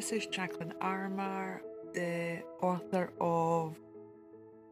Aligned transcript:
Hi, 0.00 0.02
this 0.02 0.12
is 0.12 0.26
Jacqueline 0.28 0.72
Armour, 0.80 1.60
the 1.92 2.42
author 2.62 3.12
of 3.20 3.76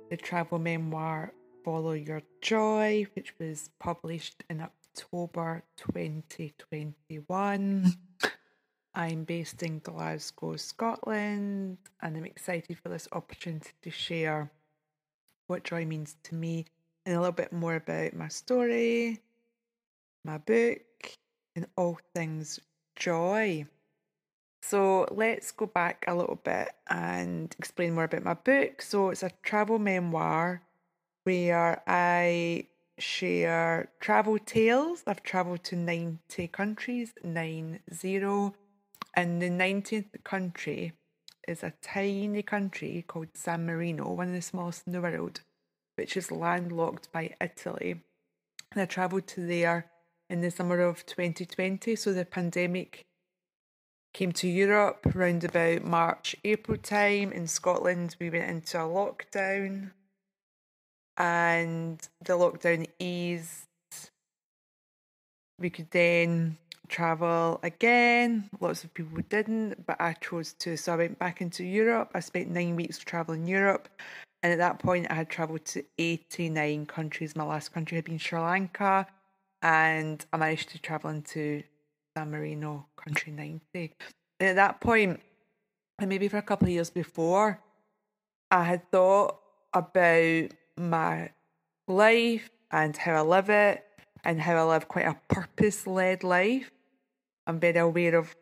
the 0.09 0.17
travel 0.17 0.59
memoir 0.59 1.35
Follow 1.63 1.93
Your 1.93 2.23
Joy, 2.41 3.07
which 3.15 3.35
was 3.39 3.69
published 3.79 4.43
in 4.49 4.63
October 4.63 5.65
2021. 5.77 7.93
I'm 8.95 9.25
based 9.25 9.63
in 9.63 9.81
Glasgow, 9.81 10.57
Scotland, 10.57 11.77
and 12.01 12.17
I'm 12.17 12.25
excited 12.25 12.79
for 12.79 12.89
this 12.89 13.07
opportunity 13.13 13.73
to 13.83 13.91
share 13.91 14.51
what 15.47 15.63
joy 15.63 15.85
means 15.85 16.17
to 16.23 16.37
me 16.37 16.65
and 17.05 17.15
a 17.15 17.19
little 17.19 17.33
bit 17.33 17.53
more 17.53 17.75
about 17.75 18.15
my 18.15 18.29
story, 18.29 19.21
my 20.25 20.39
book, 20.39 20.81
and 21.55 21.67
all 21.77 21.99
things 22.15 22.61
joy. 22.97 23.67
So 24.61 25.07
let's 25.11 25.53
go 25.53 25.67
back 25.67 26.05
a 26.07 26.15
little 26.15 26.41
bit 26.43 26.71
and 26.89 27.55
explain 27.59 27.95
more 27.95 28.05
about 28.05 28.25
my 28.25 28.35
book. 28.35 28.83
So 28.83 29.11
it's 29.11 29.23
a 29.23 29.31
travel 29.43 29.79
memoir 29.79 30.63
where 31.25 31.83
I 31.87 32.67
share 32.99 33.91
travel 34.01 34.39
tales. 34.39 35.03
I've 35.07 35.23
traveled 35.23 35.65
to 35.65 35.77
90 35.77 36.49
countries, 36.49 37.13
nine 37.23 37.81
zero. 37.93 38.55
And 39.15 39.41
the 39.41 39.51
19th 39.51 40.23
country 40.25 40.93
is 41.47 41.63
a 41.63 41.73
tiny 41.81 42.43
country 42.43 43.05
called 43.07 43.29
San 43.35 43.67
Marino, 43.67 44.13
one 44.13 44.29
of 44.29 44.35
the 44.35 44.43
smallest 44.43 44.87
in 44.87 44.93
the 44.93 45.01
world, 45.01 45.41
which 45.97 46.17
is 46.17 46.31
landlocked 46.31 47.11
by 47.11 47.35
Italy. 47.41 48.03
And 48.73 48.83
I 48.83 48.85
travelled 48.85 49.27
to 49.29 49.47
there 49.47 49.91
in 50.29 50.41
the 50.41 50.51
summer 50.51 50.81
of 50.81 51.07
2020. 51.07 51.97
So 51.97 52.13
the 52.13 52.25
pandemic 52.25 53.07
came 54.13 54.33
to 54.33 54.49
Europe 54.49 55.07
around 55.15 55.45
about 55.45 55.85
March, 55.85 56.35
April 56.45 56.79
time. 56.79 57.33
In 57.33 57.47
Scotland, 57.47 58.17
we 58.21 58.31
went 58.31 58.51
into 58.51 58.79
a 58.79 58.83
lockdown 58.83 59.91
and 61.17 62.09
the 62.25 62.33
lockdown 62.35 62.87
eased. 62.99 63.67
We 65.59 65.71
could 65.71 65.91
then 65.91 66.57
travel 66.89 67.61
again. 67.63 68.49
Lots 68.61 68.85
of 68.85 68.95
people 68.95 69.19
didn't, 69.29 69.85
but 69.87 70.01
I 70.01 70.15
chose 70.15 70.53
to. 70.55 70.77
So 70.77 70.95
I 70.95 70.97
went 70.97 71.19
back 71.19 71.41
into 71.41 71.65
Europe. 71.65 72.13
I 72.15 72.21
spent 72.21 72.51
nine 72.51 72.77
weeks 72.77 72.99
traveling 72.99 73.47
Europe. 73.47 73.89
And 74.43 74.53
at 74.53 74.59
that 74.59 74.79
point, 74.79 75.09
I 75.11 75.15
had 75.15 75.29
travelled 75.29 75.65
to 75.67 75.85
89 75.99 76.87
countries. 76.87 77.35
My 77.35 77.45
last 77.45 77.73
country 77.73 77.97
had 77.97 78.05
been 78.05 78.19
Sri 78.19 78.39
Lanka. 78.39 79.07
And 79.63 80.25
I 80.33 80.37
managed 80.37 80.69
to 80.71 80.79
travel 80.79 81.11
into 81.11 81.65
San 82.19 82.33
Marino, 82.33 82.87
country 82.97 83.33
90. 83.33 83.95
And 84.41 84.49
at 84.49 84.57
that 84.57 84.81
point, 84.81 85.21
and 86.01 86.09
maybe 86.09 86.27
for 86.27 86.39
a 86.39 86.43
couple 86.43 86.67
of 86.67 86.73
years 86.73 86.91
before, 86.91 87.61
I 88.51 88.65
had 88.65 88.91
thought 88.91 89.39
about 89.73 90.51
my 90.77 91.31
life 91.87 92.51
and 92.73 92.97
how 92.97 93.13
I 93.13 93.21
live 93.21 93.51
it 93.51 93.85
and 94.25 94.41
how 94.41 94.57
I 94.57 94.65
live 94.65 94.89
quite 94.89 95.07
a 95.07 95.17
purpose 95.29 95.87
led 95.87 96.25
life. 96.25 96.73
I'm 97.47 97.61
very 97.61 97.79
aware 97.79 98.17
of 98.17 98.35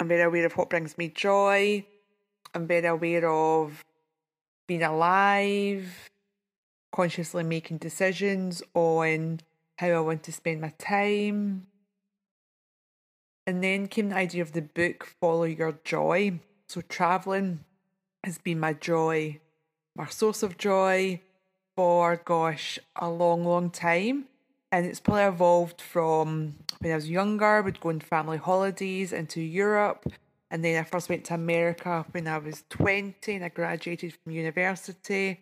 I'm 0.00 0.08
very 0.08 0.22
aware 0.22 0.46
of 0.46 0.56
what 0.56 0.68
brings 0.68 0.98
me 0.98 1.10
joy. 1.10 1.86
I'm 2.54 2.66
very 2.66 2.88
aware 2.88 3.30
of 3.30 3.84
being 4.66 4.82
alive, 4.82 6.10
consciously 6.90 7.44
making 7.44 7.78
decisions 7.78 8.64
on 8.74 9.38
how 9.78 9.88
I 9.88 10.00
want 10.00 10.22
to 10.24 10.32
spend 10.32 10.60
my 10.60 10.72
time. 10.78 11.66
And 13.46 13.62
then 13.62 13.88
came 13.88 14.08
the 14.08 14.16
idea 14.16 14.42
of 14.42 14.52
the 14.52 14.62
book 14.62 15.04
Follow 15.20 15.44
Your 15.44 15.78
Joy. 15.84 16.40
So 16.68 16.80
traveling 16.80 17.60
has 18.22 18.38
been 18.38 18.58
my 18.58 18.72
joy, 18.72 19.40
my 19.94 20.06
source 20.06 20.42
of 20.42 20.56
joy 20.56 21.20
for 21.76 22.16
gosh, 22.24 22.78
a 22.96 23.10
long, 23.10 23.44
long 23.44 23.70
time. 23.70 24.26
And 24.72 24.86
it's 24.86 25.00
probably 25.00 25.24
evolved 25.24 25.80
from 25.80 26.56
when 26.80 26.92
I 26.92 26.96
was 26.96 27.10
younger, 27.10 27.62
would 27.62 27.80
go 27.80 27.90
on 27.90 28.00
family 28.00 28.38
holidays 28.38 29.12
into 29.12 29.40
Europe. 29.40 30.06
And 30.50 30.64
then 30.64 30.80
I 30.80 30.84
first 30.84 31.08
went 31.08 31.24
to 31.26 31.34
America 31.34 32.04
when 32.12 32.26
I 32.26 32.38
was 32.38 32.64
20 32.70 33.34
and 33.34 33.44
I 33.44 33.48
graduated 33.48 34.14
from 34.14 34.32
university. 34.32 35.40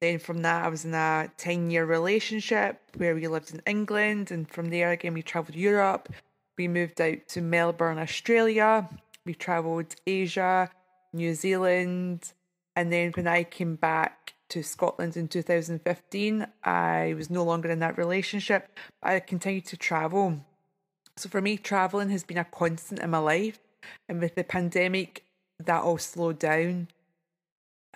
Then 0.00 0.18
from 0.18 0.42
that, 0.42 0.64
I 0.64 0.68
was 0.68 0.84
in 0.84 0.94
a 0.94 1.30
10 1.36 1.70
year 1.70 1.84
relationship 1.84 2.80
where 2.96 3.14
we 3.14 3.26
lived 3.26 3.54
in 3.54 3.62
England. 3.66 4.30
And 4.30 4.48
from 4.48 4.70
there, 4.70 4.90
again, 4.90 5.14
we 5.14 5.22
travelled 5.22 5.56
Europe. 5.56 6.12
We 6.58 6.68
moved 6.68 7.00
out 7.00 7.26
to 7.28 7.40
Melbourne, 7.40 7.98
Australia. 7.98 8.88
We 9.24 9.34
travelled 9.34 9.94
Asia, 10.06 10.70
New 11.12 11.34
Zealand. 11.34 12.32
And 12.76 12.92
then 12.92 13.12
when 13.12 13.26
I 13.26 13.44
came 13.44 13.76
back 13.76 14.34
to 14.50 14.62
Scotland 14.62 15.16
in 15.16 15.28
2015, 15.28 16.46
I 16.62 17.14
was 17.16 17.30
no 17.30 17.44
longer 17.44 17.70
in 17.70 17.78
that 17.78 17.98
relationship. 17.98 18.78
I 19.02 19.20
continued 19.20 19.66
to 19.66 19.76
travel. 19.76 20.40
So 21.16 21.28
for 21.28 21.40
me, 21.40 21.56
travelling 21.56 22.10
has 22.10 22.24
been 22.24 22.38
a 22.38 22.44
constant 22.44 23.00
in 23.00 23.10
my 23.10 23.18
life. 23.18 23.58
And 24.08 24.20
with 24.20 24.34
the 24.34 24.44
pandemic, 24.44 25.24
that 25.58 25.82
all 25.82 25.98
slowed 25.98 26.38
down. 26.38 26.88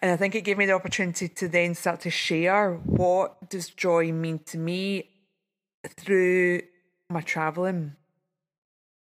And 0.00 0.12
I 0.12 0.16
think 0.16 0.34
it 0.34 0.42
gave 0.42 0.58
me 0.58 0.66
the 0.66 0.72
opportunity 0.72 1.28
to 1.28 1.48
then 1.48 1.74
start 1.74 2.00
to 2.00 2.10
share 2.10 2.74
what 2.74 3.50
does 3.50 3.68
joy 3.68 4.12
mean 4.12 4.38
to 4.46 4.58
me 4.58 5.10
through 5.86 6.62
my 7.10 7.20
travelling. 7.20 7.96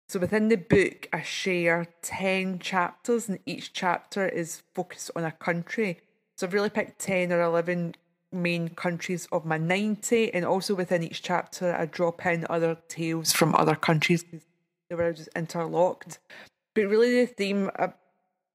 So 0.07 0.19
within 0.19 0.47
the 0.47 0.55
book, 0.55 1.07
I 1.13 1.21
share 1.21 1.85
10 2.01 2.57
chapters, 2.59 3.29
and 3.29 3.37
each 3.45 3.73
chapter 3.73 4.27
is 4.27 4.63
focused 4.73 5.11
on 5.15 5.23
a 5.23 5.31
country. 5.31 5.99
So 6.37 6.47
I've 6.47 6.53
really 6.53 6.71
picked 6.71 6.99
10 6.99 7.31
or 7.31 7.41
11 7.41 7.93
main 8.31 8.69
countries 8.69 9.27
of 9.31 9.45
my 9.45 9.59
90, 9.59 10.33
and 10.33 10.45
also 10.45 10.73
within 10.73 11.03
each 11.03 11.21
chapter, 11.21 11.75
I 11.75 11.85
drop 11.85 12.25
in 12.25 12.47
other 12.49 12.77
tales 12.87 13.31
from 13.31 13.53
other 13.53 13.75
countries 13.75 14.23
because 14.23 14.47
they 14.89 14.95
were 14.95 15.13
just 15.13 15.29
interlocked. 15.35 16.17
But 16.73 16.87
really, 16.87 17.25
the 17.25 17.27
theme 17.27 17.69
uh, 17.77 17.89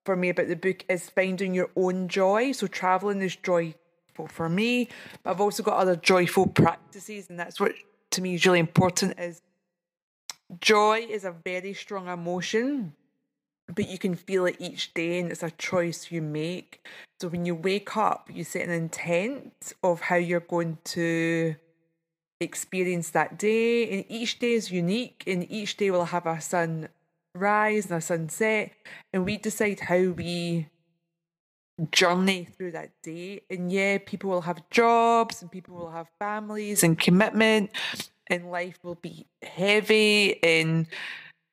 for 0.04 0.16
me 0.16 0.28
about 0.28 0.48
the 0.48 0.56
book 0.56 0.84
is 0.88 1.09
finding 1.09 1.54
your 1.54 1.70
own 1.76 2.09
joy. 2.09 2.53
So 2.53 2.66
traveling 2.66 3.22
is 3.22 3.37
joyful 3.37 4.28
for 4.28 4.48
me. 4.48 4.88
But 5.22 5.31
I've 5.31 5.41
also 5.41 5.62
got 5.62 5.76
other 5.76 5.97
joyful 5.97 6.47
practices, 6.47 7.31
and 7.31 7.38
that's 7.38 7.59
what 7.59 7.72
to 8.10 8.22
me 8.22 8.34
is 8.34 8.47
really 8.47 8.60
important. 8.60 9.19
Is 9.19 9.42
joy 10.60 11.06
is 11.09 11.25
a 11.25 11.32
very 11.32 11.75
strong 11.75 12.09
emotion, 12.09 12.94
but 13.75 13.88
you 13.88 13.98
can 13.98 14.15
feel 14.15 14.47
it 14.47 14.56
each 14.59 14.94
day, 14.94 15.20
and 15.20 15.31
it's 15.31 15.42
a 15.42 15.50
choice 15.53 16.10
you 16.10 16.22
make. 16.22 16.86
So 17.21 17.28
when 17.28 17.47
you 17.47 17.54
wake 17.54 17.97
up, 17.97 18.28
you 18.32 18.44
set 18.44 18.69
an 18.69 18.72
intent 18.72 19.72
of 19.82 20.00
how 20.00 20.16
you're 20.16 20.41
going 20.41 20.78
to 20.84 21.56
experience 22.41 23.10
that 23.10 23.38
day, 23.38 23.88
and 23.91 24.04
each 24.09 24.38
day 24.38 24.53
is 24.53 24.71
unique, 24.71 25.25
and 25.26 25.50
each 25.50 25.76
day 25.76 25.91
will 25.91 26.04
have 26.06 26.26
a 26.26 26.41
sun 26.41 26.88
rise 27.34 27.87
and 27.87 27.99
a 27.99 28.00
sunset, 28.00 28.72
and 29.12 29.25
we 29.25 29.37
decide 29.37 29.81
how 29.81 30.11
we 30.11 30.69
journey 31.91 32.45
through 32.45 32.72
that 32.72 32.91
day. 33.03 33.43
And 33.50 33.71
yeah, 33.71 33.99
people 34.05 34.31
will 34.31 34.43
have 34.43 34.69
jobs 34.71 35.43
and 35.43 35.50
people 35.50 35.77
will 35.77 35.91
have 35.91 36.09
families 36.19 36.83
and 36.83 36.99
commitment, 36.99 37.71
and 38.28 38.50
life 38.50 38.78
will 38.83 38.95
be 38.97 39.27
heavy 39.43 40.43
and 40.43 40.87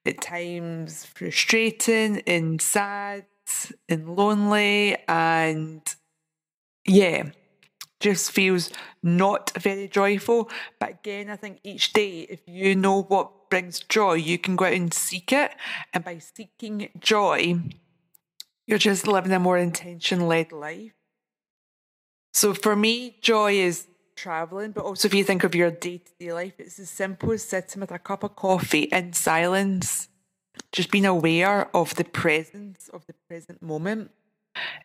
at 0.06 0.22
times 0.22 1.06
frustrating 1.06 2.22
and 2.25 2.62
sad 2.62 3.25
and 3.89 4.16
lonely 4.16 4.98
and 5.07 5.81
yeah 6.86 7.30
just 8.01 8.31
feels 8.31 8.71
not 9.01 9.51
very 9.57 9.88
joyful. 9.88 10.50
But 10.80 10.89
again, 10.89 11.30
I 11.30 11.36
think 11.36 11.59
each 11.63 11.94
day, 11.94 12.21
if 12.30 12.42
you 12.48 12.75
know 12.75 13.03
what 13.03 13.50
brings 13.50 13.80
joy, 13.81 14.13
you 14.13 14.38
can 14.38 14.56
go 14.56 14.65
out 14.65 14.74
and 14.74 14.94
seek 14.94 15.31
it. 15.31 15.51
And 15.94 16.03
by 16.03 16.18
seeking 16.18 16.89
joy, 17.00 17.59
you're 18.68 18.77
just 18.77 19.07
living 19.07 19.31
a 19.31 19.39
more 19.39 19.57
intention 19.57 20.27
led 20.27 20.51
life. 20.51 20.94
So 22.33 22.53
for 22.53 22.75
me, 22.75 23.18
joy 23.21 23.53
is 23.53 23.88
traveling, 24.15 24.71
but 24.71 24.86
also 24.86 25.07
if 25.07 25.13
you 25.13 25.24
think 25.24 25.44
of 25.44 25.56
your 25.56 25.71
day 25.71 25.98
to 25.98 26.12
day 26.19 26.33
life, 26.33 26.53
it's 26.59 26.80
as 26.80 26.89
simple 26.89 27.31
as 27.31 27.44
sitting 27.44 27.81
with 27.81 27.92
a 27.92 28.00
cup 28.00 28.24
of 28.24 28.36
coffee 28.36 28.83
in 28.83 29.13
silence, 29.13 30.07
just 30.71 30.92
being 30.92 31.06
aware 31.06 31.75
of 31.75 31.95
the 31.95 32.03
presence 32.03 32.89
of 32.89 33.06
the 33.07 33.13
present 33.27 33.62
moment 33.62 34.12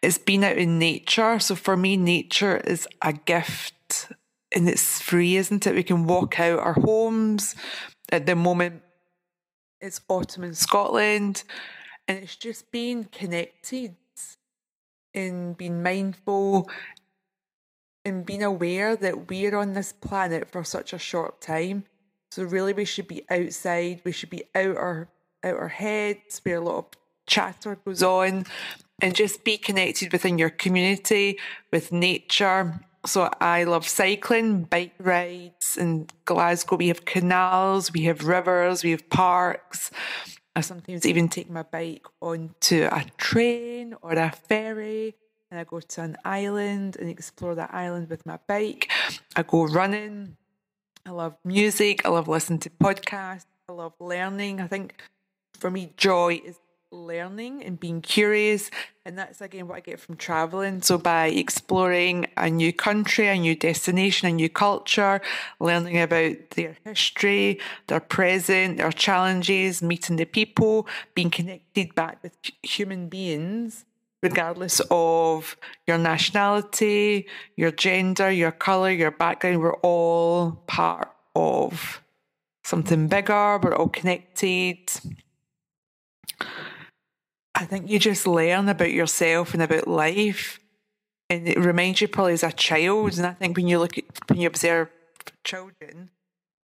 it's 0.03 0.19
been 0.19 0.45
out 0.45 0.57
in 0.57 0.79
nature. 0.79 1.39
So 1.39 1.55
for 1.55 1.77
me, 1.77 1.97
nature 1.97 2.59
is 2.59 2.87
a 3.03 3.13
gift 3.13 4.13
and 4.55 4.69
it's 4.69 5.01
free, 5.01 5.37
isn't 5.37 5.67
it? 5.67 5.75
We 5.75 5.83
can 5.83 6.07
walk 6.07 6.39
out 6.41 6.61
our 6.61 6.75
homes. 6.75 7.55
At 8.11 8.27
the 8.27 8.37
moment, 8.37 8.83
it's 9.81 10.01
autumn 10.09 10.45
in 10.45 10.55
Scotland 10.55 11.43
and 12.09 12.19
it's 12.19 12.37
just 12.37 12.71
being 12.71 13.05
connected 13.05 13.97
and 15.15 15.57
being 15.57 15.83
mindful 15.83 16.71
and 18.05 18.25
being 18.25 18.43
aware 18.43 18.95
that 18.95 19.29
we're 19.29 19.57
on 19.57 19.73
this 19.73 19.93
planet 19.93 20.49
for 20.51 20.63
such 20.63 20.93
a 20.93 20.99
short 20.99 21.41
time. 21.41 21.85
So 22.31 22.45
really 22.45 22.73
we 22.73 22.85
should 22.85 23.09
be 23.09 23.25
outside, 23.31 24.03
we 24.05 24.13
should 24.13 24.31
be 24.31 24.45
out 24.55 24.77
our 24.77 25.09
out 25.45 25.57
our 25.57 25.69
heads, 25.69 26.41
where 26.43 26.57
a 26.57 26.61
lot 26.61 26.79
of 26.79 26.87
chatter 27.27 27.77
goes 27.85 28.03
on, 28.03 28.47
and 29.01 29.15
just 29.15 29.45
be 29.45 29.59
connected 29.59 30.13
within 30.13 30.39
your 30.39 30.51
community 30.51 31.39
with 31.73 31.93
nature. 31.93 32.81
So 33.05 33.31
I 33.41 33.65
love 33.65 33.87
cycling, 33.87 34.65
bike 34.65 34.95
rides 34.99 35.77
in 35.77 36.09
Glasgow. 36.25 36.77
We 36.77 36.89
have 36.89 37.05
canals, 37.05 37.93
we 37.93 38.03
have 38.05 38.27
rivers, 38.27 38.83
we 38.83 38.91
have 38.91 39.09
parks. 39.11 39.91
I 40.57 40.61
sometimes 40.63 41.07
even 41.07 41.29
take 41.29 41.51
my 41.51 41.63
bike 41.63 42.07
onto 42.21 42.89
a 42.91 43.05
train 43.19 43.95
or 44.01 44.13
a 44.13 44.31
ferry 44.31 45.15
and 45.51 45.61
I 45.61 45.65
go 45.65 45.81
to 45.81 46.03
an 46.03 46.17
island 46.25 46.97
and 46.97 47.09
explore 47.09 47.55
that 47.55 47.73
island 47.73 48.11
with 48.11 48.27
my 48.27 48.39
bike. 48.47 48.91
I 49.37 49.43
go 49.43 49.65
running. 49.65 50.37
I 51.05 51.11
love 51.11 51.37
music. 51.45 52.05
I 52.05 52.09
love 52.09 52.27
listening 52.27 52.59
to 52.61 52.71
podcasts. 52.71 53.47
I 53.69 53.73
love 53.73 53.93
learning. 54.01 54.61
I 54.61 54.67
think 54.67 54.95
for 55.59 55.71
me, 55.71 55.93
joy 55.97 56.41
is 56.45 56.59
learning 56.91 57.63
and 57.65 57.79
being 57.79 58.01
curious. 58.01 58.71
And 59.05 59.19
that's 59.19 59.41
again 59.41 59.69
what 59.69 59.77
I 59.77 59.81
get 59.81 60.01
from 60.01 60.17
traveling. 60.17 60.83
So 60.83 60.99
by 60.99 61.27
exploring 61.29 62.27
a 62.37 62.49
new 62.51 62.73
country, 62.73 63.29
a 63.29 63.37
new 63.37 63.55
destination, 63.55 64.29
a 64.29 64.33
new 64.33 64.49
culture, 64.49 65.21
learning 65.61 66.01
about 66.01 66.51
their 66.51 66.77
history, 66.85 67.61
their 67.87 68.01
present, 68.01 68.79
their 68.79 68.93
challenges, 68.93 69.83
meeting 69.83 70.17
the 70.17 70.25
people, 70.25 70.87
being 71.15 71.31
connected 71.31 71.95
back 71.95 72.23
with 72.23 72.37
human 72.63 73.09
beings, 73.09 73.85
regardless 74.23 74.81
of 74.91 75.57
your 75.87 75.99
nationality, 75.99 77.27
your 77.57 77.71
gender, 77.71 78.31
your 78.31 78.53
colour, 78.53 78.91
your 78.91 79.11
background, 79.11 79.61
we're 79.61 79.77
all 79.77 80.63
part 80.67 81.13
of 81.35 82.03
something 82.65 83.07
bigger, 83.07 83.59
we're 83.63 83.75
all 83.75 83.89
connected. 83.89 84.79
I 87.57 87.65
think 87.65 87.91
you 87.91 87.99
just 87.99 88.27
learn 88.27 88.69
about 88.69 88.93
yourself 88.93 89.55
and 89.55 89.63
about 89.63 89.89
life. 89.89 90.61
And 91.31 91.49
it 91.49 91.59
reminds 91.59 92.01
you 92.01 92.09
probably 92.09 92.35
as 92.35 92.43
a 92.43 92.53
child. 92.53 93.17
And 93.17 93.27
I 93.27 93.33
think 93.33 93.57
when 93.57 93.67
you 93.67 93.79
look 93.79 93.97
at, 93.97 94.05
when 94.29 94.39
you 94.39 94.47
observe 94.47 94.91
children, 95.43 96.11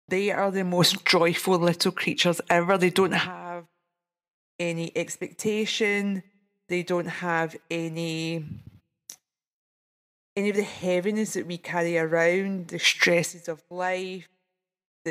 they 0.07 0.31
are 0.31 0.50
the 0.50 0.63
most 0.63 1.06
joyful 1.06 1.59
little 1.59 1.91
creatures 1.91 2.41
ever. 2.50 2.77
They 2.77 2.89
don't 2.89 3.12
have 3.12 3.65
any 4.59 4.91
expectation. 4.97 6.24
They 6.68 6.81
don't 6.81 7.07
have 7.07 7.56
any 7.69 8.44
any 10.36 10.50
of 10.50 10.56
the 10.56 10.63
heaviness 10.63 11.33
that 11.33 11.45
we 11.45 11.57
carry 11.57 11.97
around, 11.97 12.69
the 12.69 12.80
stresses 12.80 13.50
of 13.50 13.62
life, 13.69 14.30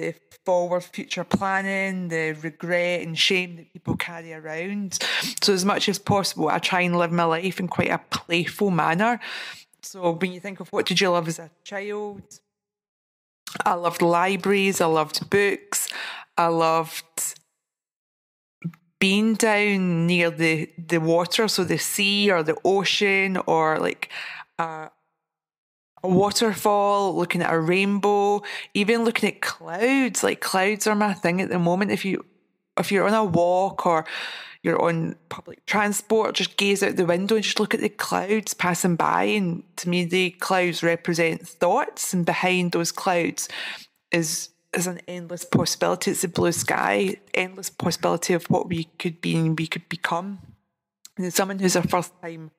the 0.00 0.14
forward 0.44 0.82
future 0.82 1.24
planning, 1.24 2.08
the 2.08 2.32
regret 2.42 3.02
and 3.02 3.18
shame 3.18 3.56
that 3.56 3.72
people 3.72 3.96
carry 3.96 4.32
around. 4.32 4.98
So, 5.42 5.52
as 5.52 5.64
much 5.64 5.88
as 5.88 5.98
possible, 5.98 6.48
I 6.48 6.58
try 6.58 6.82
and 6.82 6.96
live 6.96 7.12
my 7.12 7.24
life 7.24 7.60
in 7.60 7.68
quite 7.68 7.90
a 7.90 8.00
playful 8.10 8.70
manner. 8.70 9.20
So, 9.82 10.12
when 10.12 10.32
you 10.32 10.40
think 10.40 10.60
of 10.60 10.68
what 10.68 10.86
did 10.86 11.00
you 11.00 11.10
love 11.10 11.28
as 11.28 11.38
a 11.38 11.50
child, 11.64 12.22
I 13.64 13.74
loved 13.74 14.02
libraries, 14.02 14.80
I 14.80 14.86
loved 14.86 15.30
books, 15.30 15.88
I 16.36 16.48
loved 16.48 17.04
being 18.98 19.34
down 19.34 20.06
near 20.06 20.30
the, 20.30 20.70
the 20.76 20.98
water, 20.98 21.46
so 21.48 21.62
the 21.62 21.78
sea 21.78 22.30
or 22.30 22.42
the 22.42 22.56
ocean 22.64 23.36
or 23.46 23.78
like 23.78 24.10
a 26.02 26.08
waterfall, 26.08 27.14
looking 27.14 27.42
at 27.42 27.52
a 27.52 27.58
rainbow, 27.58 28.42
even 28.74 29.04
looking 29.04 29.28
at 29.28 29.40
clouds. 29.40 30.22
Like 30.22 30.40
clouds 30.40 30.86
are 30.86 30.94
my 30.94 31.14
thing 31.14 31.40
at 31.40 31.48
the 31.48 31.58
moment. 31.58 31.90
If 31.90 32.04
you 32.04 32.24
if 32.78 32.92
you're 32.92 33.06
on 33.06 33.14
a 33.14 33.24
walk 33.24 33.86
or 33.86 34.04
you're 34.62 34.82
on 34.82 35.16
public 35.28 35.64
transport, 35.66 36.34
just 36.34 36.56
gaze 36.56 36.82
out 36.82 36.96
the 36.96 37.06
window 37.06 37.36
and 37.36 37.44
just 37.44 37.60
look 37.60 37.74
at 37.74 37.80
the 37.80 37.88
clouds 37.88 38.54
passing 38.54 38.96
by. 38.96 39.24
And 39.24 39.62
to 39.76 39.88
me, 39.88 40.04
the 40.04 40.30
clouds 40.30 40.82
represent 40.82 41.46
thoughts, 41.46 42.12
and 42.12 42.26
behind 42.26 42.72
those 42.72 42.92
clouds 42.92 43.48
is 44.10 44.50
is 44.74 44.86
an 44.86 45.00
endless 45.08 45.44
possibility. 45.44 46.10
It's 46.10 46.22
the 46.22 46.28
blue 46.28 46.52
sky, 46.52 47.16
endless 47.34 47.70
possibility 47.70 48.34
of 48.34 48.44
what 48.46 48.68
we 48.68 48.84
could 48.98 49.20
be 49.20 49.34
and 49.34 49.58
we 49.58 49.66
could 49.66 49.88
become. 49.88 50.40
And 51.16 51.32
someone 51.32 51.58
who's 51.58 51.74
a 51.74 51.82
first 51.82 52.12
time 52.20 52.50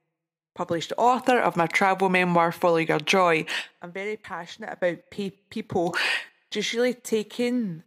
published 0.55 0.93
author 0.97 1.39
of 1.39 1.55
my 1.55 1.67
travel 1.67 2.09
memoir, 2.09 2.51
Follow 2.51 2.77
Your 2.77 2.99
Joy. 2.99 3.45
I'm 3.81 3.91
very 3.91 4.17
passionate 4.17 4.73
about 4.73 4.97
pe- 5.09 5.31
people 5.49 5.95
just 6.51 6.73
really 6.73 6.93
taking 6.93 7.83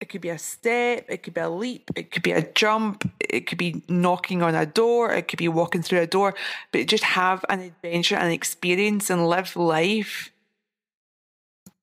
it 0.00 0.10
could 0.10 0.20
be 0.20 0.28
a 0.28 0.38
step, 0.38 1.06
it 1.08 1.22
could 1.22 1.32
be 1.32 1.40
a 1.40 1.48
leap, 1.48 1.90
it 1.96 2.10
could 2.10 2.22
be 2.22 2.32
a 2.32 2.42
jump, 2.52 3.10
it 3.18 3.46
could 3.46 3.56
be 3.56 3.82
knocking 3.88 4.42
on 4.42 4.54
a 4.54 4.66
door, 4.66 5.10
it 5.12 5.26
could 5.26 5.38
be 5.38 5.48
walking 5.48 5.82
through 5.82 6.00
a 6.00 6.06
door, 6.06 6.34
but 6.70 6.86
just 6.86 7.02
have 7.02 7.44
an 7.48 7.60
adventure 7.60 8.16
and 8.16 8.32
experience 8.32 9.08
and 9.08 9.26
live 9.26 9.56
life 9.56 10.30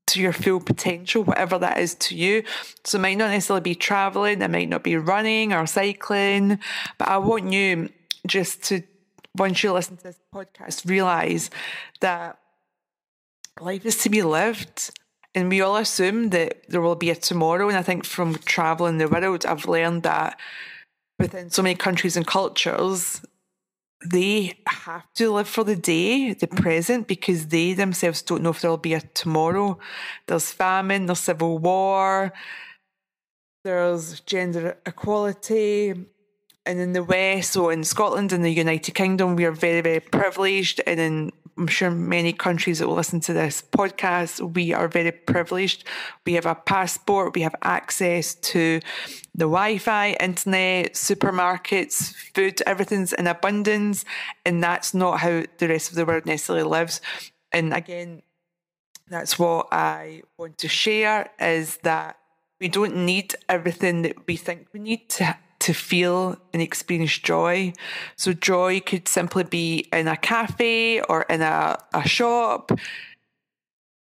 to 0.05 0.21
your 0.21 0.33
full 0.33 0.59
potential, 0.59 1.23
whatever 1.23 1.57
that 1.57 1.79
is 1.79 1.95
to 1.95 2.15
you. 2.15 2.43
So 2.83 2.99
it 2.99 3.01
might 3.01 3.17
not 3.17 3.31
necessarily 3.31 3.61
be 3.61 3.75
traveling, 3.75 4.41
it 4.41 4.51
might 4.51 4.69
not 4.69 4.83
be 4.83 4.95
running 4.95 5.51
or 5.51 5.65
cycling, 5.65 6.59
but 6.99 7.07
I 7.07 7.17
want 7.17 7.51
you 7.51 7.89
just 8.27 8.63
to 8.65 8.83
once 9.37 9.63
you 9.63 9.71
listen 9.71 9.97
to 9.97 10.03
this 10.03 10.19
podcast, 10.33 10.87
realize 10.87 11.49
that 12.01 12.37
life 13.59 13.85
is 13.85 13.97
to 14.03 14.09
be 14.09 14.21
lived. 14.21 14.91
And 15.35 15.49
we 15.49 15.61
all 15.61 15.77
assume 15.77 16.29
that 16.29 16.69
there 16.69 16.81
will 16.81 16.95
be 16.95 17.09
a 17.09 17.15
tomorrow. 17.15 17.67
And 17.67 17.77
I 17.77 17.81
think 17.81 18.05
from 18.05 18.35
traveling 18.35 18.99
the 18.99 19.07
world, 19.07 19.45
I've 19.45 19.67
learned 19.67 20.03
that 20.03 20.39
within 21.17 21.49
so 21.49 21.63
many 21.63 21.75
countries 21.75 22.15
and 22.15 22.27
cultures, 22.27 23.21
they 24.05 24.53
have 24.67 25.05
to 25.15 25.31
live 25.31 25.47
for 25.47 25.63
the 25.63 25.75
day, 25.75 26.33
the 26.33 26.47
present, 26.47 27.07
because 27.07 27.47
they 27.47 27.73
themselves 27.73 28.21
don't 28.21 28.43
know 28.43 28.49
if 28.51 28.61
there'll 28.61 28.77
be 28.77 28.93
a 28.93 29.01
tomorrow. 29.01 29.79
There's 30.27 30.51
famine, 30.51 31.05
there's 31.05 31.19
civil 31.19 31.57
war, 31.57 32.33
there's 33.63 34.19
gender 34.21 34.77
equality, 34.85 35.95
and 36.65 36.79
in 36.79 36.93
the 36.93 37.03
West, 37.03 37.51
so 37.51 37.69
in 37.69 37.83
Scotland 37.83 38.31
and 38.31 38.43
the 38.43 38.49
United 38.49 38.93
Kingdom, 38.93 39.35
we 39.35 39.45
are 39.45 39.51
very, 39.51 39.81
very 39.81 39.99
privileged. 39.99 40.81
And 40.87 40.99
in, 40.99 41.31
I'm 41.57 41.67
sure 41.67 41.91
many 41.91 42.31
countries 42.31 42.79
that 42.79 42.87
will 42.87 42.95
listen 42.95 43.19
to 43.21 43.33
this 43.33 43.61
podcast, 43.61 44.53
we 44.53 44.73
are 44.73 44.87
very 44.87 45.11
privileged. 45.11 45.83
We 46.25 46.33
have 46.33 46.45
a 46.45 46.55
passport, 46.55 47.35
we 47.35 47.41
have 47.41 47.55
access 47.63 48.33
to 48.35 48.79
the 49.35 49.45
Wi 49.45 49.77
Fi, 49.77 50.15
internet, 50.21 50.93
supermarkets, 50.93 52.13
food, 52.33 52.61
everything's 52.65 53.11
in 53.11 53.27
abundance. 53.27 54.05
And 54.45 54.63
that's 54.63 54.93
not 54.93 55.19
how 55.19 55.43
the 55.57 55.67
rest 55.67 55.89
of 55.89 55.95
the 55.95 56.05
world 56.05 56.25
necessarily 56.25 56.63
lives. 56.63 57.01
And 57.51 57.73
again, 57.73 58.21
that's 59.09 59.37
what 59.37 59.67
I 59.71 60.23
want 60.37 60.57
to 60.59 60.69
share 60.69 61.29
is 61.39 61.77
that 61.83 62.17
we 62.61 62.69
don't 62.69 62.95
need 63.05 63.35
everything 63.49 64.03
that 64.03 64.25
we 64.25 64.37
think 64.37 64.67
we 64.71 64.79
need 64.79 65.09
to 65.09 65.37
to 65.63 65.73
feel 65.73 66.37
and 66.51 66.61
experience 66.61 67.17
joy. 67.17 67.73
So, 68.15 68.33
joy 68.33 68.81
could 68.81 69.07
simply 69.07 69.43
be 69.43 69.87
in 69.91 70.07
a 70.07 70.17
cafe 70.17 71.01
or 71.01 71.23
in 71.23 71.41
a, 71.41 71.77
a 71.93 72.07
shop, 72.07 72.71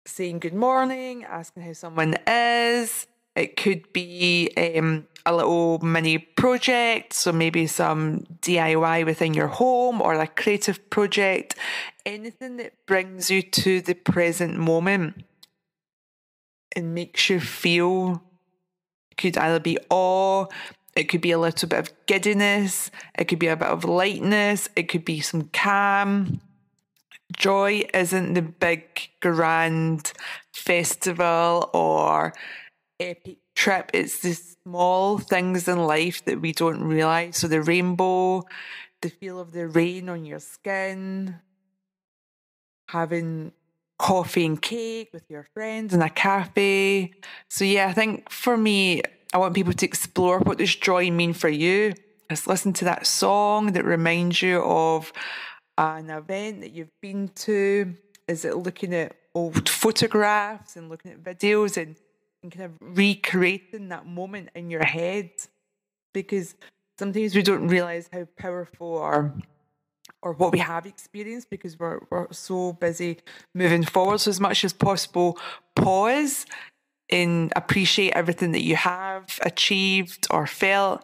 saying 0.05 0.39
good 0.39 0.53
morning, 0.53 1.25
asking 1.25 1.63
how 1.63 1.73
someone 1.73 2.15
is. 2.25 3.07
It 3.35 3.55
could 3.55 3.91
be 3.93 4.49
um, 4.57 5.07
a 5.25 5.35
little 5.35 5.79
mini 5.79 6.17
project, 6.17 7.13
so 7.13 7.31
maybe 7.31 7.67
some 7.67 8.25
DIY 8.41 9.05
within 9.05 9.33
your 9.33 9.47
home 9.47 10.01
or 10.01 10.13
a 10.13 10.27
creative 10.27 10.89
project, 10.89 11.55
anything 12.05 12.57
that 12.57 12.73
brings 12.85 13.29
you 13.29 13.41
to 13.41 13.81
the 13.81 13.93
present 13.93 14.57
moment 14.57 15.23
and 16.75 16.93
makes 16.95 17.29
you 17.29 17.39
feel 17.39 18.21
could 19.17 19.37
either 19.37 19.59
be 19.59 19.77
awe, 19.89 20.45
it 20.95 21.05
could 21.05 21.21
be 21.21 21.31
a 21.31 21.39
little 21.39 21.69
bit 21.69 21.79
of 21.79 22.05
giddiness. 22.05 22.91
It 23.17 23.25
could 23.25 23.39
be 23.39 23.47
a 23.47 23.55
bit 23.55 23.67
of 23.67 23.85
lightness. 23.85 24.69
It 24.75 24.89
could 24.89 25.05
be 25.05 25.21
some 25.21 25.49
calm. 25.53 26.41
Joy 27.37 27.85
isn't 27.93 28.33
the 28.33 28.41
big, 28.41 29.09
grand 29.21 30.11
festival 30.53 31.69
or 31.73 32.33
epic 32.99 33.37
trip. 33.55 33.91
It's 33.93 34.19
the 34.19 34.33
small 34.33 35.17
things 35.17 35.67
in 35.67 35.79
life 35.79 36.25
that 36.25 36.41
we 36.41 36.51
don't 36.51 36.83
realize. 36.83 37.37
So, 37.37 37.47
the 37.47 37.61
rainbow, 37.61 38.43
the 39.01 39.09
feel 39.09 39.39
of 39.39 39.53
the 39.53 39.67
rain 39.67 40.09
on 40.09 40.25
your 40.25 40.39
skin, 40.39 41.35
having 42.89 43.53
coffee 43.97 44.45
and 44.45 44.61
cake 44.61 45.09
with 45.13 45.23
your 45.29 45.47
friends 45.53 45.93
in 45.93 46.01
a 46.01 46.09
cafe. 46.09 47.13
So, 47.49 47.63
yeah, 47.63 47.87
I 47.87 47.93
think 47.93 48.29
for 48.29 48.57
me, 48.57 49.03
I 49.33 49.37
want 49.37 49.55
people 49.55 49.73
to 49.73 49.85
explore 49.85 50.39
what 50.39 50.57
does 50.57 50.75
joy 50.75 51.09
mean 51.11 51.33
for 51.33 51.49
you. 51.49 51.93
Let's 52.29 52.47
listen 52.47 52.73
to 52.73 52.85
that 52.85 53.07
song 53.07 53.73
that 53.73 53.85
reminds 53.85 54.41
you 54.41 54.61
of 54.61 55.11
an 55.77 56.09
event 56.09 56.61
that 56.61 56.71
you've 56.71 56.99
been 57.01 57.29
to. 57.29 57.95
Is 58.27 58.45
it 58.45 58.57
looking 58.57 58.93
at 58.93 59.15
old 59.33 59.67
photographs 59.69 60.75
and 60.75 60.89
looking 60.89 61.11
at 61.11 61.23
videos 61.23 61.81
and, 61.81 61.95
and 62.43 62.51
kind 62.51 62.65
of 62.65 62.73
recreating 62.79 63.89
that 63.89 64.05
moment 64.05 64.49
in 64.55 64.69
your 64.69 64.83
head? 64.83 65.31
because 66.13 66.55
sometimes 66.97 67.35
we 67.35 67.41
don't 67.41 67.67
realize 67.67 68.09
how 68.11 68.27
powerful 68.37 68.87
or 68.87 69.33
or 70.23 70.33
what 70.33 70.51
we 70.51 70.59
have 70.59 70.85
experienced 70.85 71.49
because 71.49 71.79
we're 71.79 71.99
we're 72.09 72.31
so 72.31 72.73
busy 72.73 73.19
moving 73.53 73.83
forward. 73.83 74.19
So 74.19 74.29
as 74.29 74.39
much 74.39 74.63
as 74.63 74.73
possible, 74.73 75.37
pause 75.75 76.45
and 77.11 77.51
appreciate 77.55 78.13
everything 78.13 78.51
that 78.53 78.63
you 78.63 78.75
have 78.75 79.39
achieved 79.41 80.27
or 80.29 80.47
felt 80.47 81.03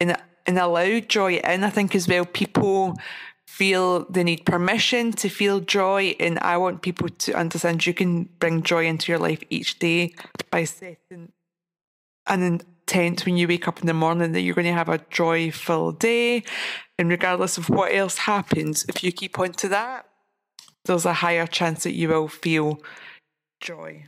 and 0.00 0.16
and 0.46 0.58
allow 0.58 1.00
joy 1.00 1.34
in. 1.34 1.64
I 1.64 1.70
think 1.70 1.94
as 1.94 2.08
well 2.08 2.24
people 2.24 2.96
feel 3.46 4.06
they 4.10 4.24
need 4.24 4.46
permission 4.46 5.12
to 5.12 5.28
feel 5.28 5.60
joy 5.60 6.16
and 6.18 6.38
I 6.38 6.56
want 6.56 6.80
people 6.80 7.08
to 7.10 7.34
understand 7.34 7.86
you 7.86 7.92
can 7.92 8.24
bring 8.38 8.62
joy 8.62 8.86
into 8.86 9.12
your 9.12 9.18
life 9.18 9.42
each 9.50 9.78
day 9.78 10.14
by 10.50 10.64
setting 10.64 11.32
an 12.26 12.42
intent 12.42 13.26
when 13.26 13.36
you 13.36 13.46
wake 13.46 13.68
up 13.68 13.80
in 13.80 13.86
the 13.86 13.92
morning 13.92 14.32
that 14.32 14.40
you're 14.40 14.54
going 14.54 14.64
to 14.64 14.72
have 14.72 14.88
a 14.88 15.04
joyful 15.10 15.92
day 15.92 16.44
and 16.98 17.10
regardless 17.10 17.58
of 17.58 17.68
what 17.68 17.94
else 17.94 18.16
happens 18.16 18.86
if 18.88 19.04
you 19.04 19.12
keep 19.12 19.38
on 19.38 19.52
to 19.52 19.68
that 19.68 20.06
there's 20.86 21.04
a 21.04 21.12
higher 21.12 21.46
chance 21.46 21.82
that 21.82 21.92
you 21.92 22.08
will 22.08 22.28
feel 22.28 22.80
joy 23.60 24.02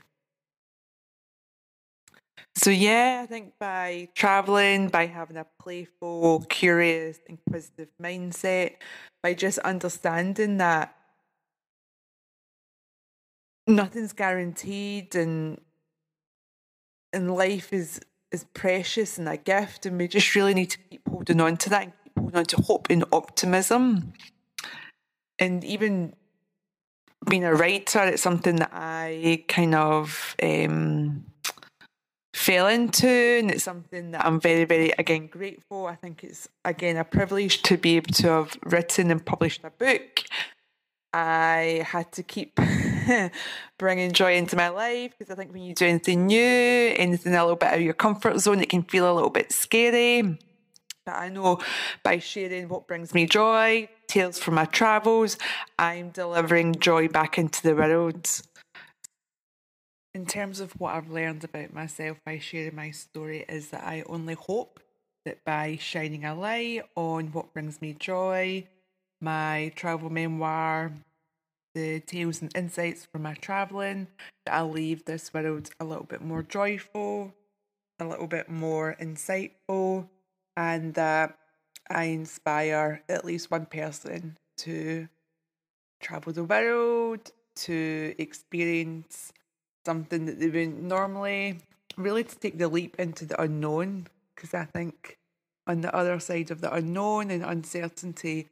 so 2.56 2.70
yeah, 2.70 3.20
I 3.22 3.26
think 3.26 3.58
by 3.58 4.08
traveling, 4.14 4.88
by 4.88 5.06
having 5.06 5.36
a 5.36 5.46
playful, 5.60 6.44
curious, 6.48 7.18
inquisitive 7.26 7.88
mindset, 8.00 8.76
by 9.22 9.34
just 9.34 9.58
understanding 9.60 10.58
that 10.58 10.94
nothing's 13.66 14.12
guaranteed 14.12 15.14
and 15.14 15.60
and 17.12 17.34
life 17.34 17.72
is 17.72 18.00
is 18.30 18.44
precious 18.52 19.18
and 19.18 19.28
a 19.28 19.36
gift 19.36 19.86
and 19.86 19.98
we 19.98 20.08
just 20.08 20.34
really 20.34 20.54
need 20.54 20.70
to 20.70 20.78
keep 20.78 21.08
holding 21.08 21.40
on 21.40 21.56
to 21.56 21.70
that 21.70 21.82
and 21.84 21.92
keep 22.04 22.18
holding 22.18 22.38
on 22.38 22.44
to 22.44 22.56
hope 22.62 22.88
and 22.90 23.04
optimism. 23.12 24.12
And 25.38 25.64
even 25.64 26.14
being 27.28 27.44
a 27.44 27.54
writer, 27.54 28.00
it's 28.04 28.22
something 28.22 28.56
that 28.56 28.70
I 28.72 29.44
kind 29.48 29.74
of 29.74 30.36
um 30.42 31.26
fell 32.44 32.66
into 32.66 33.08
and 33.08 33.50
it's 33.50 33.64
something 33.64 34.10
that 34.10 34.24
I'm 34.24 34.38
very 34.38 34.64
very 34.64 34.92
again 34.98 35.28
grateful. 35.28 35.86
I 35.86 35.94
think 35.94 36.22
it's 36.22 36.46
again 36.62 36.98
a 36.98 37.04
privilege 37.04 37.62
to 37.62 37.78
be 37.78 37.96
able 37.96 38.12
to 38.14 38.28
have 38.28 38.58
written 38.64 39.10
and 39.10 39.24
published 39.24 39.62
a 39.64 39.70
book. 39.70 40.24
I 41.14 41.86
had 41.86 42.12
to 42.12 42.22
keep 42.22 42.60
bringing 43.78 44.12
joy 44.12 44.34
into 44.36 44.56
my 44.56 44.68
life 44.68 45.14
because 45.18 45.32
I 45.32 45.36
think 45.36 45.54
when 45.54 45.62
you 45.62 45.74
do 45.74 45.86
anything 45.86 46.26
new 46.26 46.94
anything 46.96 47.34
a 47.34 47.42
little 47.42 47.56
bit 47.56 47.68
out 47.68 47.76
of 47.76 47.80
your 47.80 47.94
comfort 47.94 48.38
zone 48.38 48.60
it 48.60 48.68
can 48.68 48.82
feel 48.82 49.10
a 49.10 49.14
little 49.14 49.30
bit 49.30 49.50
scary. 49.50 50.38
But 51.06 51.14
I 51.14 51.30
know 51.30 51.60
by 52.02 52.18
sharing 52.18 52.68
what 52.68 52.86
brings 52.86 53.14
me 53.14 53.24
joy 53.24 53.88
tales 54.06 54.38
from 54.38 54.56
my 54.56 54.66
travels 54.66 55.38
I'm 55.78 56.10
delivering 56.10 56.74
joy 56.74 57.08
back 57.08 57.38
into 57.38 57.62
the 57.62 57.74
world 57.74 58.28
in 60.14 60.26
terms 60.26 60.60
of 60.60 60.72
what 60.80 60.94
I've 60.94 61.10
learned 61.10 61.42
about 61.42 61.72
myself 61.72 62.18
by 62.24 62.38
sharing 62.38 62.76
my 62.76 62.92
story, 62.92 63.44
is 63.48 63.70
that 63.70 63.84
I 63.84 64.04
only 64.06 64.34
hope 64.34 64.80
that 65.24 65.44
by 65.44 65.76
shining 65.80 66.24
a 66.24 66.34
light 66.34 66.82
on 66.94 67.28
what 67.32 67.52
brings 67.52 67.82
me 67.82 67.94
joy, 67.98 68.66
my 69.20 69.72
travel 69.74 70.10
memoir, 70.10 70.92
the 71.74 71.98
tales 72.00 72.40
and 72.40 72.56
insights 72.56 73.06
from 73.06 73.22
my 73.22 73.34
travelling, 73.34 74.06
that 74.46 74.54
I'll 74.54 74.70
leave 74.70 75.04
this 75.04 75.34
world 75.34 75.70
a 75.80 75.84
little 75.84 76.04
bit 76.04 76.22
more 76.22 76.42
joyful, 76.42 77.34
a 77.98 78.04
little 78.04 78.28
bit 78.28 78.48
more 78.48 78.96
insightful, 79.00 80.08
and 80.56 80.94
that 80.94 81.36
I 81.90 82.04
inspire 82.04 83.02
at 83.08 83.24
least 83.24 83.50
one 83.50 83.66
person 83.66 84.36
to 84.58 85.08
travel 86.00 86.32
the 86.32 86.44
world, 86.44 87.32
to 87.56 88.14
experience 88.18 89.32
something 89.84 90.26
that 90.26 90.38
they 90.38 90.46
wouldn't 90.46 90.82
normally 90.82 91.58
really 91.96 92.24
to 92.24 92.38
take 92.38 92.58
the 92.58 92.68
leap 92.68 92.96
into 92.98 93.24
the 93.24 93.40
unknown 93.40 94.06
because 94.34 94.54
I 94.54 94.64
think 94.64 95.18
on 95.66 95.80
the 95.80 95.94
other 95.94 96.18
side 96.20 96.50
of 96.50 96.60
the 96.60 96.72
unknown 96.72 97.30
and 97.30 97.44
uncertainty 97.44 98.48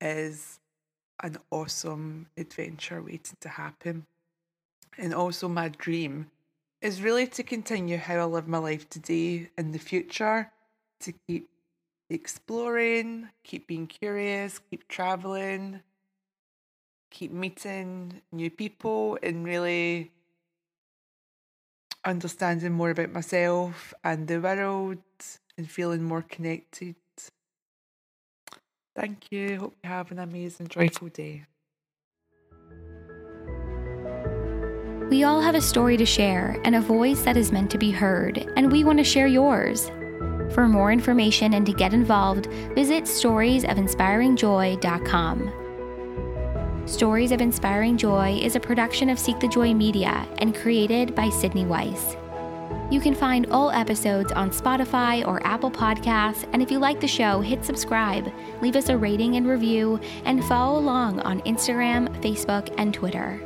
is 0.00 0.58
an 1.22 1.38
awesome 1.50 2.26
adventure 2.36 3.02
waiting 3.02 3.36
to 3.40 3.48
happen. 3.48 4.06
And 4.98 5.14
also, 5.14 5.48
my 5.48 5.68
dream 5.68 6.30
is 6.80 7.02
really 7.02 7.26
to 7.26 7.42
continue 7.42 7.98
how 7.98 8.16
I 8.16 8.24
live 8.24 8.48
my 8.48 8.58
life 8.58 8.88
today 8.88 9.50
in 9.56 9.72
the 9.72 9.78
future, 9.78 10.50
to 11.00 11.12
keep 11.26 11.48
exploring, 12.10 13.28
keep 13.44 13.66
being 13.66 13.86
curious, 13.86 14.58
keep 14.58 14.86
traveling, 14.88 15.80
keep 17.10 17.32
meeting 17.32 18.20
new 18.32 18.50
people, 18.50 19.18
and 19.22 19.44
really 19.44 20.10
understanding 22.06 22.72
more 22.72 22.90
about 22.90 23.12
myself 23.12 23.92
and 24.02 24.26
the 24.28 24.40
world 24.40 24.98
and 25.58 25.70
feeling 25.70 26.04
more 26.04 26.22
connected. 26.22 26.94
Thank 28.94 29.30
you. 29.30 29.58
Hope 29.58 29.76
you 29.82 29.90
have 29.90 30.10
an 30.10 30.18
amazing, 30.18 30.68
joyful 30.68 31.08
day. 31.08 31.44
We 35.10 35.24
all 35.24 35.40
have 35.40 35.54
a 35.54 35.60
story 35.60 35.96
to 35.98 36.06
share 36.06 36.60
and 36.64 36.74
a 36.74 36.80
voice 36.80 37.22
that 37.22 37.36
is 37.36 37.52
meant 37.52 37.70
to 37.72 37.78
be 37.78 37.92
heard, 37.92 38.50
and 38.56 38.72
we 38.72 38.82
want 38.82 38.98
to 38.98 39.04
share 39.04 39.26
yours. 39.26 39.90
For 40.52 40.66
more 40.66 40.90
information 40.90 41.52
and 41.54 41.64
to 41.66 41.72
get 41.72 41.92
involved, 41.92 42.46
visit 42.74 43.04
storiesofinspiringjoy.com. 43.04 45.65
Stories 46.86 47.32
of 47.32 47.40
Inspiring 47.40 47.96
Joy 47.96 48.38
is 48.40 48.54
a 48.54 48.60
production 48.60 49.10
of 49.10 49.18
Seek 49.18 49.40
the 49.40 49.48
Joy 49.48 49.74
Media 49.74 50.24
and 50.38 50.54
created 50.54 51.16
by 51.16 51.28
Sydney 51.30 51.64
Weiss. 51.64 52.16
You 52.92 53.00
can 53.00 53.12
find 53.12 53.44
all 53.50 53.72
episodes 53.72 54.30
on 54.30 54.50
Spotify 54.50 55.26
or 55.26 55.44
Apple 55.44 55.72
Podcasts, 55.72 56.48
and 56.52 56.62
if 56.62 56.70
you 56.70 56.78
like 56.78 57.00
the 57.00 57.08
show, 57.08 57.40
hit 57.40 57.64
subscribe, 57.64 58.32
leave 58.62 58.76
us 58.76 58.88
a 58.88 58.96
rating 58.96 59.34
and 59.34 59.48
review, 59.48 59.98
and 60.24 60.44
follow 60.44 60.78
along 60.78 61.18
on 61.22 61.40
Instagram, 61.40 62.08
Facebook, 62.22 62.72
and 62.78 62.94
Twitter. 62.94 63.40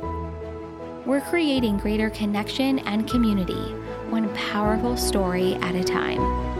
We're 1.07 1.21
creating 1.21 1.79
greater 1.79 2.11
connection 2.11 2.77
and 2.79 3.09
community, 3.09 3.73
one 4.11 4.31
powerful 4.35 4.95
story 4.95 5.55
at 5.55 5.73
a 5.73 5.83
time. 5.83 6.50